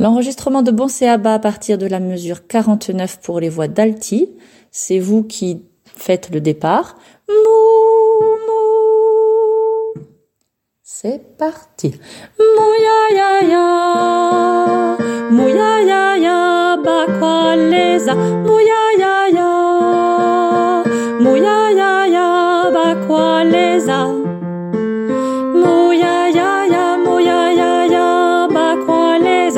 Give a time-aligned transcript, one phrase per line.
[0.00, 4.30] L'enregistrement de Bon Bas à partir de la mesure 49 pour les voix d'alti,
[4.70, 6.96] c'est vous qui faites le départ.
[7.28, 7.34] Mou,
[9.94, 10.02] mou.
[10.82, 11.92] C'est parti.
[12.38, 14.96] Mouya ya ya,
[15.30, 17.04] mouya ya ya, ba
[17.56, 20.82] leza, mouya ya ya,
[21.20, 22.30] mouya ya ya,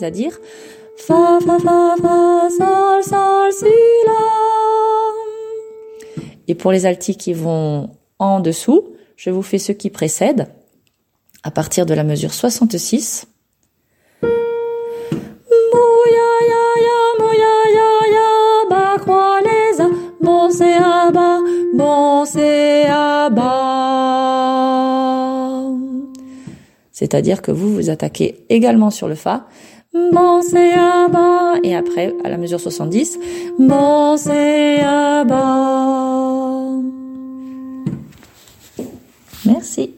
[0.00, 0.40] c'est-à-dire
[0.96, 3.64] fa fa fa fa sol si
[4.06, 4.22] la.
[6.48, 10.48] Et pour les altis qui vont en dessous, je vous fais ce qui précède
[11.42, 13.26] à partir de la mesure 66.
[27.00, 29.46] C'est-à-dire que vous vous attaquez également sur le Fa.
[29.92, 31.54] Bon c'est à bas.
[31.64, 33.18] Et après, à la mesure 70,
[33.58, 36.78] bon c'est à bas.
[39.44, 39.94] Merci.